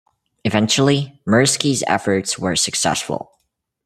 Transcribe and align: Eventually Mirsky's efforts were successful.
Eventually 0.45 1.21
Mirsky's 1.27 1.83
efforts 1.85 2.39
were 2.39 2.55
successful. 2.55 3.33